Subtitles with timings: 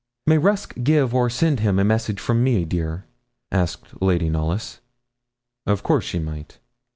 [0.25, 3.05] 'May Rusk give or send him a message from me, dear?'
[3.51, 4.79] asked Lady Knollys.
[5.67, 6.57] Of course she might.